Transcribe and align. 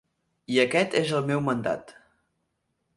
I 0.53 0.57
aquest 0.63 0.97
és 1.01 1.13
el 1.19 1.29
meu 1.29 1.45
mandat. 1.51 1.97